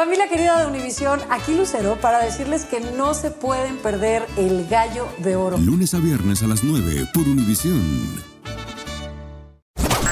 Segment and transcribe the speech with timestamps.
[0.00, 5.06] Familia querida de Univisión, aquí Lucero para decirles que no se pueden perder el gallo
[5.18, 5.58] de oro.
[5.58, 7.82] Lunes a viernes a las 9 por Univisión.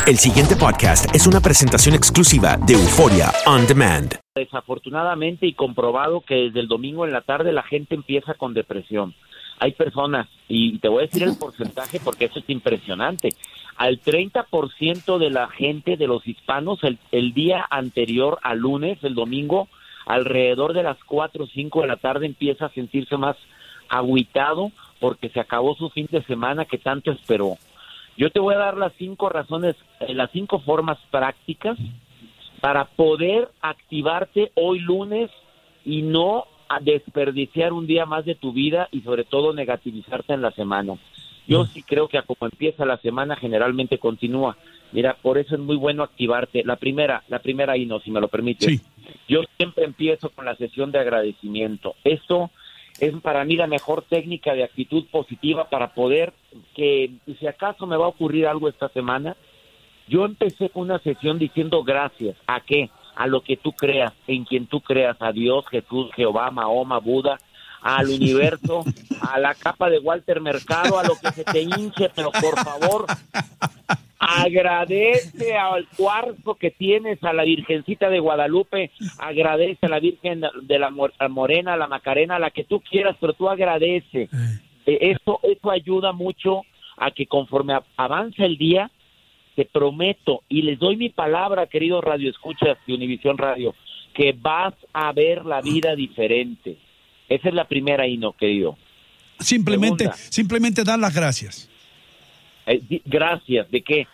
[0.07, 4.17] El siguiente podcast es una presentación exclusiva de Euforia On Demand.
[4.35, 9.15] Desafortunadamente y comprobado que desde el domingo en la tarde la gente empieza con depresión.
[9.59, 13.31] Hay personas, y te voy a decir el porcentaje porque eso es impresionante,
[13.79, 19.15] al 30% de la gente de los hispanos el, el día anterior al lunes, el
[19.15, 19.67] domingo,
[20.09, 23.37] alrededor de las 4 o 5 de la tarde empieza a sentirse más
[23.89, 27.57] agüitado porque se acabó su fin de semana que tanto esperó.
[28.17, 31.79] Yo te voy a dar las cinco razones, eh, las cinco formas prácticas
[32.61, 35.31] para poder activarte hoy lunes
[35.85, 40.43] y no a desperdiciar un día más de tu vida y sobre todo negativizarte en
[40.43, 40.95] la semana.
[41.47, 44.57] Yo sí creo que a como empieza la semana generalmente continúa.
[44.93, 46.63] Mira, por eso es muy bueno activarte.
[46.65, 48.83] La primera, la primera no, si me lo permites.
[49.29, 51.95] Yo siempre empiezo con la sesión de agradecimiento.
[52.05, 52.51] Esto
[53.01, 56.33] es para mí la mejor técnica de actitud positiva para poder
[56.75, 59.37] que si acaso me va a ocurrir algo esta semana,
[60.09, 62.37] yo empecé con una sesión diciendo gracias.
[62.47, 62.91] ¿A qué?
[63.15, 67.39] A lo que tú creas, en quien tú creas, a Dios, Jesús, Jehová, Mahoma, Buda,
[67.83, 68.85] al universo,
[69.21, 73.07] a la capa de Walter Mercado, a lo que se te hinche, pero por favor,
[74.37, 80.79] agradece al cuarzo que tienes, a la Virgencita de Guadalupe, agradece a la Virgen de
[80.79, 80.91] la
[81.29, 84.29] Morena, a la Macarena, a la que tú quieras, pero tú agradece.
[84.87, 86.63] Eh, eso, eso ayuda mucho
[86.97, 88.91] a que conforme avanza el día,
[89.55, 93.75] te prometo y les doy mi palabra, queridos radioescuchas de Univisión Radio,
[94.15, 96.77] que vas a ver la vida diferente.
[97.29, 98.77] Esa es la primera y no, querido.
[99.39, 101.69] Simplemente, simplemente dar las gracias.
[102.67, 104.07] Eh, gracias, ¿de qué?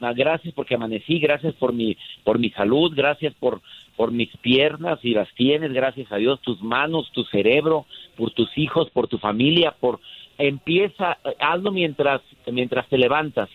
[0.00, 3.60] Ah, gracias porque amanecí, gracias por mi, por mi salud, gracias por,
[3.96, 8.56] por mis piernas y las tienes, gracias a Dios, tus manos, tu cerebro, por tus
[8.56, 10.00] hijos, por tu familia, por
[10.38, 13.48] empieza, eh, hazlo mientras, mientras te levantas.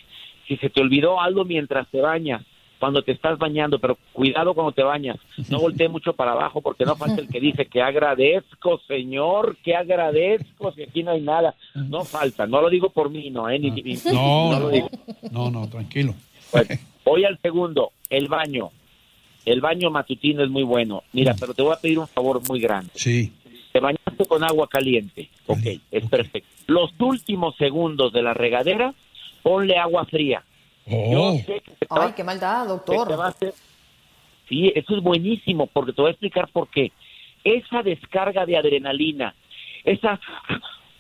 [0.48, 2.44] Si se te olvidó, hazlo mientras te bañas
[2.84, 5.16] cuando te estás bañando, pero cuidado cuando te bañas.
[5.48, 9.74] No voltee mucho para abajo porque no falta el que dice que agradezco, Señor, que
[9.74, 11.56] agradezco, si aquí no hay nada.
[11.76, 13.58] No falta, no lo digo por mí, no, ¿eh?
[13.58, 14.90] no, no,
[15.32, 16.14] no, no, tranquilo.
[17.06, 18.72] voy al segundo, el baño.
[19.46, 21.04] El baño matutino es muy bueno.
[21.14, 22.92] Mira, pero te voy a pedir un favor muy grande.
[22.96, 23.32] Sí.
[23.72, 25.30] Te bañaste con agua caliente.
[25.48, 26.50] Ok, es perfecto.
[26.68, 28.94] Los últimos segundos de la regadera,
[29.42, 30.44] ponle agua fría
[30.90, 31.40] Oh.
[31.90, 33.34] Ay, qué maldad, doctor.
[34.50, 36.92] Sí, eso es buenísimo, porque te voy a explicar por qué.
[37.44, 39.36] Esa descarga de adrenalina,
[39.84, 40.20] esa...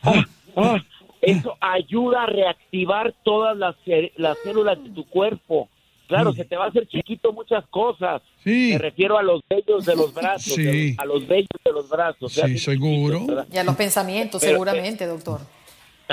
[0.02, 0.78] Ah, ah,
[1.22, 3.76] eso ayuda a reactivar todas las,
[4.18, 5.70] las células de tu cuerpo.
[6.08, 8.22] Claro, se te va a hacer chiquito muchas cosas.
[8.44, 10.58] Me refiero a los vellos de los brazos,
[10.98, 12.34] a los vellos de los brazos.
[12.34, 13.26] Sí, seguro.
[13.52, 15.40] y a los pensamientos, seguramente, doctor.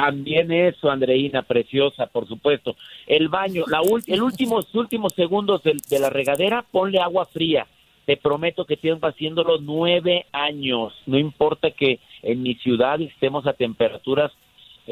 [0.00, 2.75] También eso, Andreina, preciosa, por supuesto.
[3.06, 7.66] El baño, la el últimos últimos segundos de, de, la regadera, ponle agua fría.
[8.06, 10.94] Te prometo que tiempo haciéndolo nueve años.
[11.05, 14.33] No importa que en mi ciudad estemos a temperaturas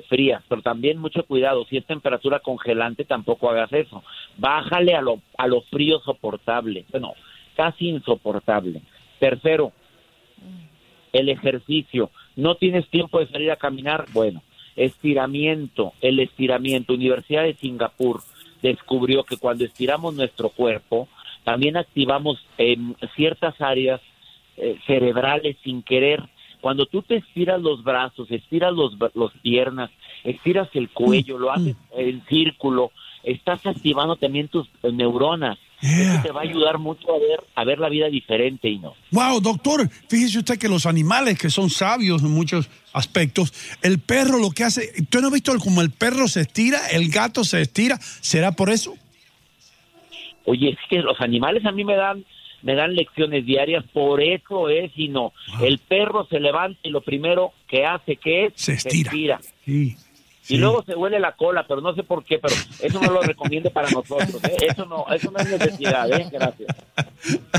[0.09, 1.65] frías, pero también mucho cuidado.
[1.71, 4.05] Si es temperatura congelante, tampoco hagas eso.
[4.37, 6.85] Bájale a lo, a lo frío soportable.
[6.91, 7.15] Bueno,
[7.57, 8.83] casi insoportable.
[9.19, 9.73] Tercero,
[11.13, 12.11] el ejercicio.
[12.37, 14.05] No tienes tiempo de salir a caminar.
[14.13, 14.43] Bueno,
[14.79, 16.95] estiramiento, el estiramiento.
[16.95, 18.23] Universidad de Singapur
[18.63, 21.09] descubrió que cuando estiramos nuestro cuerpo,
[21.45, 24.01] también activamos en ciertas áreas
[24.57, 26.23] eh, cerebrales sin querer.
[26.61, 29.91] Cuando tú te estiras los brazos, estiras los, los piernas,
[30.25, 32.91] estiras el cuello, lo haces en círculo,
[33.23, 35.59] estás activando también tus neuronas.
[35.81, 38.95] Eso te va a ayudar mucho a ver, a ver la vida diferente y no.
[39.13, 43.53] Wow, doctor, fíjese usted que los animales que son sabios en muchos aspectos,
[43.83, 47.11] el perro lo que hace, ¿tú no has visto como el perro se estira, el
[47.11, 47.97] gato se estira?
[48.01, 48.97] ¿Será por eso?
[50.47, 52.25] Oye, es que los animales a mí me dan
[52.63, 55.33] me dan lecciones diarias, por eso es y no.
[55.63, 59.41] El perro se levanta y lo primero que hace que es se estira.
[59.65, 59.97] Sí.
[60.49, 63.23] Y luego se huele la cola, pero no sé por qué, pero eso no lo
[63.23, 64.43] recomiendo para nosotros.
[64.45, 64.57] ¿eh?
[64.69, 66.11] Eso no eso no es necesidad.
[66.11, 66.29] ¿eh?
[66.33, 66.75] Gracias.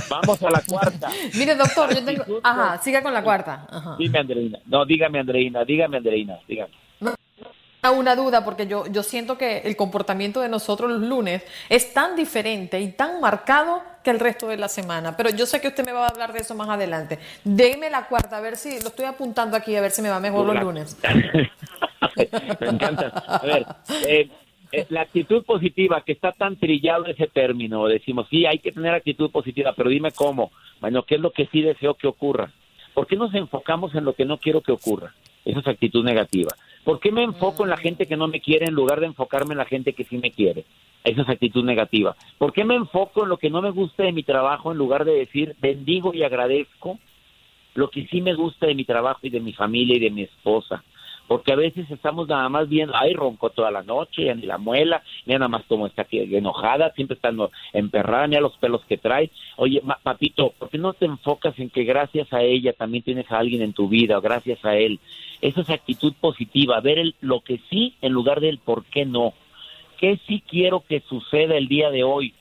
[0.09, 1.09] Vamos a la cuarta.
[1.35, 2.23] Mire, doctor, yo tengo...
[2.43, 3.67] Ajá, siga con la cuarta.
[3.69, 3.95] Ajá.
[3.97, 4.59] Dime, Andreina.
[4.65, 5.63] No, dígame, Andreina.
[5.63, 6.39] Dígame, Andreina.
[6.47, 6.71] Dígame
[7.87, 12.15] una duda porque yo, yo siento que el comportamiento de nosotros los lunes es tan
[12.17, 15.15] diferente y tan marcado que el resto de la semana.
[15.15, 17.19] Pero yo sé que usted me va a hablar de eso más adelante.
[17.43, 20.19] Deme la cuarta, a ver si lo estoy apuntando aquí, a ver si me va
[20.19, 20.97] mejor los lunes.
[22.61, 23.07] me encanta.
[23.07, 23.65] A ver,
[24.07, 24.29] eh,
[24.71, 28.93] eh, la actitud positiva, que está tan trillado ese término, decimos, sí, hay que tener
[28.93, 30.51] actitud positiva, pero dime cómo.
[30.79, 32.51] Bueno, ¿qué es lo que sí deseo que ocurra?
[32.93, 35.13] ¿Por qué nos enfocamos en lo que no quiero que ocurra?
[35.45, 36.51] Esa es actitud negativa.
[36.83, 39.53] ¿Por qué me enfoco en la gente que no me quiere en lugar de enfocarme
[39.53, 40.65] en la gente que sí me quiere?
[41.03, 42.15] Esa es actitud negativa.
[42.37, 45.05] ¿Por qué me enfoco en lo que no me gusta de mi trabajo en lugar
[45.05, 46.99] de decir bendigo y agradezco
[47.73, 50.23] lo que sí me gusta de mi trabajo y de mi familia y de mi
[50.23, 50.83] esposa?
[51.29, 54.57] Porque a veces estamos nada más viendo, ay, ronco toda la noche, ya ni la
[54.57, 57.31] muela, mira nada más como está aquí enojada, siempre está
[57.71, 59.29] emperrada, mira los pelos que trae.
[59.55, 63.37] Oye, papito, ¿por qué no te enfocas en que gracias a ella también tienes a
[63.37, 64.99] alguien en tu vida, o gracias a él?
[65.39, 69.33] Esa es actitud positiva, ver el, lo que sí en lugar del por qué no.
[69.99, 72.33] ¿Qué sí quiero que suceda el día de hoy?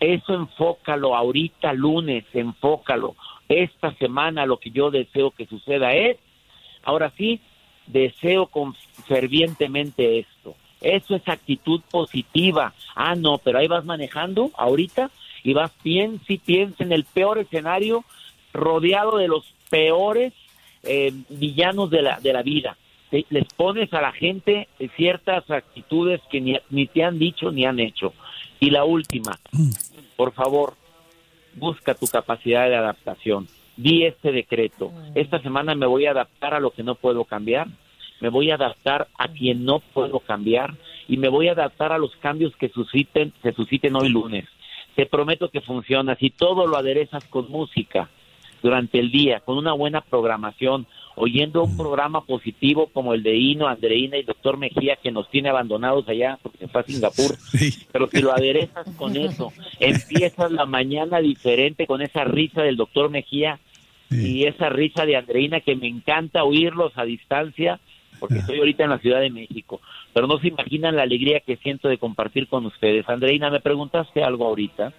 [0.00, 3.14] Eso enfócalo ahorita, lunes, enfócalo.
[3.48, 6.16] Esta semana lo que yo deseo que suceda es,
[6.82, 7.40] ahora sí,
[7.86, 8.74] deseo con
[9.06, 10.54] fervientemente esto.
[10.80, 12.72] Eso es actitud positiva.
[12.94, 15.10] Ah, no, pero ahí vas manejando ahorita
[15.42, 18.04] y vas, piensa y piensa en el peor escenario,
[18.52, 20.32] rodeado de los peores
[20.82, 22.76] eh, villanos de la, de la vida.
[23.10, 27.64] Te- les pones a la gente ciertas actitudes que ni, ni te han dicho ni
[27.64, 28.12] han hecho.
[28.60, 29.38] Y la última,
[30.16, 30.74] por favor,
[31.54, 33.48] busca tu capacidad de adaptación.
[33.76, 34.92] Di este decreto.
[35.14, 37.68] Esta semana me voy a adaptar a lo que no puedo cambiar.
[38.20, 40.74] Me voy a adaptar a quien no puedo cambiar.
[41.08, 44.46] Y me voy a adaptar a los cambios que susciten, se susciten hoy lunes.
[44.94, 46.16] Te prometo que funciona.
[46.16, 48.08] Si todo lo aderezas con música
[48.62, 50.86] durante el día, con una buena programación,
[51.16, 55.48] oyendo un programa positivo como el de Hino, Andreina y Doctor Mejía, que nos tiene
[55.48, 57.36] abandonados allá porque se fue a Singapur.
[57.56, 57.86] Sí.
[57.90, 63.08] Pero si lo aderezas con eso, empiezas la mañana diferente con esa risa del doctor
[63.08, 63.58] Mejía
[64.10, 67.80] y esa risa de Andreina que me encanta oírlos a distancia
[68.18, 69.80] porque estoy ahorita en la Ciudad de México.
[70.12, 73.08] Pero no se imaginan la alegría que siento de compartir con ustedes.
[73.08, 74.92] Andreina, me preguntaste algo ahorita.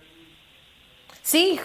[1.22, 1.60] Sí,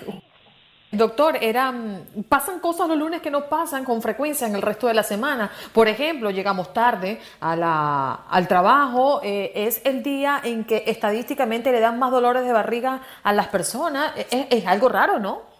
[0.90, 4.94] doctor, eran, pasan cosas los lunes que no pasan con frecuencia en el resto de
[4.94, 5.50] la semana.
[5.72, 11.70] Por ejemplo, llegamos tarde a la, al trabajo, eh, es el día en que estadísticamente
[11.70, 14.12] le dan más dolores de barriga a las personas.
[14.16, 15.51] Es, es algo raro, ¿no?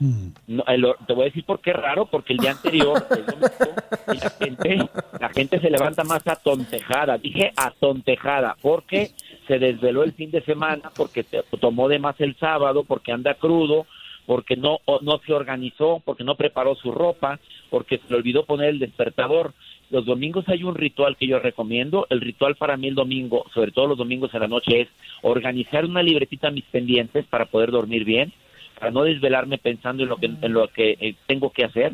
[0.00, 3.48] No, el- te voy a decir por qué raro, porque el día anterior, el domingo,
[4.06, 4.78] la gente,
[5.20, 7.18] la gente se levanta más atontejada.
[7.18, 9.10] Dije atontejada, porque
[9.46, 13.34] se desveló el fin de semana, porque se tomó de más el sábado, porque anda
[13.34, 13.86] crudo,
[14.26, 17.40] porque no, no se organizó, porque no preparó su ropa,
[17.70, 19.52] porque se le olvidó poner el despertador.
[19.90, 22.06] Los domingos hay un ritual que yo recomiendo.
[22.10, 24.88] El ritual para mí el domingo, sobre todo los domingos en la noche, es
[25.22, 28.32] organizar una libretita a mis pendientes para poder dormir bien
[28.78, 31.92] para no desvelarme pensando en lo que, en lo que eh, tengo que hacer.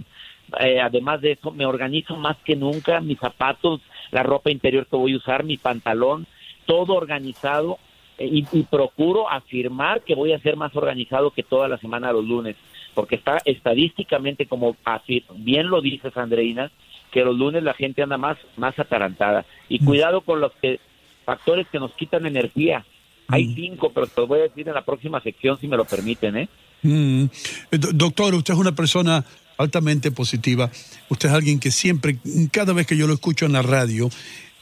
[0.60, 4.96] Eh, además de eso, me organizo más que nunca, mis zapatos, la ropa interior que
[4.96, 6.26] voy a usar, mi pantalón,
[6.66, 7.78] todo organizado
[8.18, 12.12] eh, y, y procuro afirmar que voy a ser más organizado que toda la semana
[12.12, 12.56] los lunes,
[12.94, 16.70] porque está estadísticamente, como así, bien lo dices, Andreina,
[17.10, 19.46] que los lunes la gente anda más, más atarantada.
[19.68, 20.80] Y cuidado con los que,
[21.24, 22.84] factores que nos quitan energía.
[23.28, 25.84] Hay cinco, pero te los voy a decir en la próxima sección si me lo
[25.84, 26.48] permiten, ¿eh?
[26.84, 27.24] Mm.
[27.72, 29.24] Do- Doctor, usted es una persona
[29.56, 30.70] altamente positiva.
[31.08, 32.18] Usted es alguien que siempre,
[32.52, 34.08] cada vez que yo lo escucho en la radio,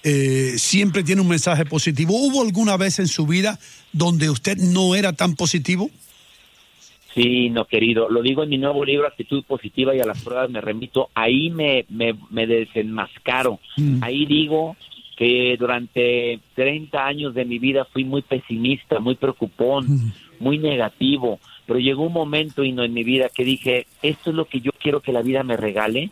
[0.04, 2.14] eh, siempre tiene un mensaje positivo.
[2.16, 3.58] ¿Hubo alguna vez en su vida
[3.92, 5.90] donde usted no era tan positivo?
[7.14, 8.08] Sí, no, querido.
[8.08, 11.10] Lo digo en mi nuevo libro, Actitud Positiva, y a las pruebas me remito.
[11.14, 13.60] Ahí me, me, me desenmascaro.
[14.00, 14.76] Ahí digo
[15.17, 21.38] que durante 30 años de mi vida fui muy pesimista, muy preocupón, muy negativo.
[21.66, 24.60] Pero llegó un momento y no en mi vida que dije, esto es lo que
[24.60, 26.10] yo quiero que la vida me regale.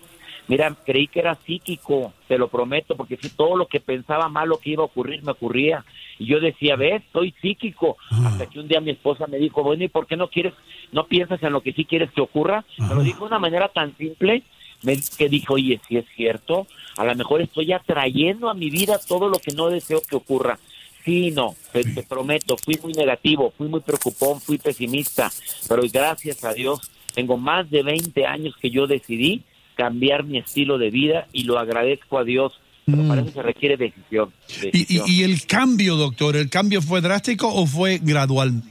[0.49, 4.59] Mira, creí que era psíquico, te lo prometo, porque si todo lo que pensaba malo
[4.59, 5.85] que iba a ocurrir me ocurría.
[6.19, 7.97] Y yo decía, ves, soy psíquico.
[8.27, 10.55] Hasta que un día mi esposa me dijo, bueno, ¿y por qué no quieres,
[10.93, 12.65] no piensas en lo que sí quieres que ocurra?
[12.79, 14.43] Me lo dijo de una manera tan simple
[14.83, 16.67] me- que dijo, oye, si es cierto,
[16.97, 20.59] a lo mejor estoy atrayendo a mi vida todo lo que no deseo que ocurra.
[21.05, 25.31] Sí, no, te, te prometo, fui muy negativo, fui muy preocupón, fui pesimista,
[25.69, 29.43] pero gracias a Dios tengo más de 20 años que yo decidí
[29.77, 32.53] cambiar mi estilo de vida y lo agradezco a Dios.
[32.87, 34.33] Pero para eso se requiere decisión.
[34.49, 35.07] Y, y- decisión.
[35.09, 38.63] y el cambio, doctor, ¿el cambio fue drástico o fue gradual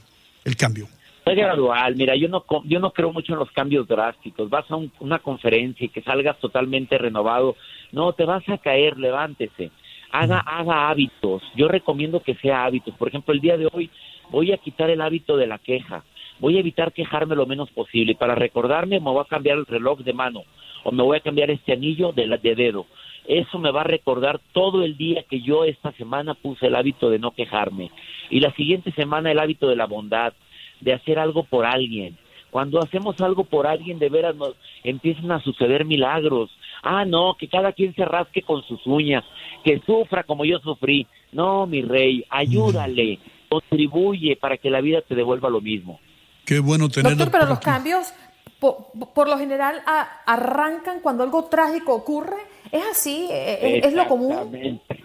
[0.44, 0.88] el cambio?
[1.24, 4.48] Es gradual, mira, yo no yo no creo mucho en los cambios drásticos.
[4.50, 7.56] Vas a un- una conferencia y que salgas totalmente renovado,
[7.92, 9.70] no, te vas a caer, levántese.
[10.12, 11.42] Haga haga hábitos.
[11.54, 12.94] Yo recomiendo que sea hábitos.
[12.96, 13.90] Por ejemplo, el día de hoy
[14.30, 16.04] voy a quitar el hábito de la queja.
[16.40, 19.66] Voy a evitar quejarme lo menos posible y para recordarme me voy a cambiar el
[19.66, 20.42] reloj de mano
[20.84, 22.86] o me voy a cambiar este anillo de, la- de dedo.
[23.26, 27.10] eso me va a recordar todo el día que yo esta semana puse el hábito
[27.10, 27.90] de no quejarme
[28.30, 30.32] y la siguiente semana el hábito de la bondad,
[30.80, 32.16] de hacer algo por alguien.
[32.50, 36.50] Cuando hacemos algo por alguien, de veras nos empiezan a suceder milagros.
[36.82, 39.24] Ah, no, que cada quien se rasque con sus uñas,
[39.64, 41.06] que sufra como yo sufrí.
[41.32, 43.18] No, mi rey, ayúdale,
[43.48, 46.00] contribuye para que la vida te devuelva lo mismo.
[46.44, 47.16] Qué bueno tenerlo.
[47.16, 47.64] Doctor, pero por los aquí.
[47.66, 48.12] cambios
[48.58, 52.36] po- por, lo general a- arrancan cuando algo trágico ocurre.
[52.72, 53.28] ¿Es así?
[53.30, 54.32] ¿E- ¿Es, es lo común?
[54.32, 55.04] Exactamente.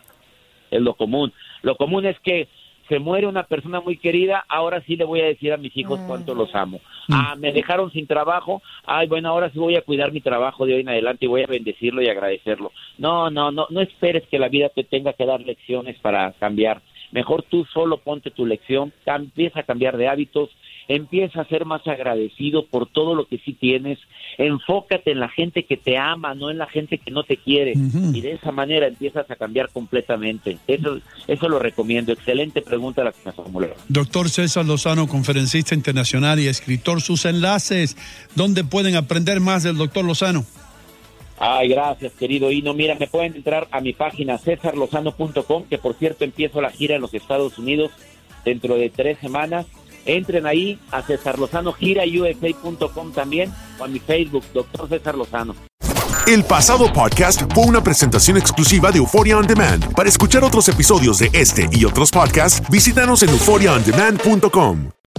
[0.72, 1.34] Es lo común.
[1.62, 2.48] Lo común es que
[2.88, 6.00] se muere una persona muy querida, ahora sí le voy a decir a mis hijos
[6.06, 6.80] cuánto los amo.
[7.10, 10.76] Ah, me dejaron sin trabajo, ay, bueno, ahora sí voy a cuidar mi trabajo de
[10.76, 12.72] hoy en adelante y voy a bendecirlo y agradecerlo.
[12.98, 16.82] No, no, no, no esperes que la vida te tenga que dar lecciones para cambiar.
[17.12, 20.50] Mejor tú solo ponte tu lección, empieza a cambiar de hábitos,
[20.88, 24.00] empieza a ser más agradecido por todo lo que sí tienes,
[24.38, 27.74] enfócate en la gente que te ama, no en la gente que no te quiere,
[27.74, 30.58] y de esa manera empiezas a cambiar completamente.
[30.68, 32.12] Eso, eso lo recomiendo.
[32.12, 33.78] Excelente pregunta la que me formularon.
[33.90, 37.98] Doctor César Lozano, conferencista internacional y escritor, sus enlaces,
[38.36, 40.46] ¿dónde pueden aprender más del doctor Lozano?
[41.38, 42.74] Ay, gracias, querido Hino.
[42.74, 47.02] Mira, me pueden entrar a mi página cesarlozano.com, que por cierto empiezo la gira en
[47.02, 47.92] los Estados Unidos
[48.46, 49.66] dentro de tres semanas.
[50.06, 55.56] Entren ahí a César Lozano, girausa.com también, o a mi Facebook, doctor César Lozano.
[56.28, 59.94] El pasado podcast fue una presentación exclusiva de Euphoria On Demand.
[59.94, 64.95] Para escuchar otros episodios de este y otros podcasts, visítanos en euphoriaondemand.com.